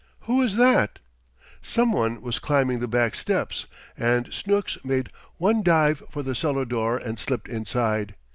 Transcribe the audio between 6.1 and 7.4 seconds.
the cellar door, and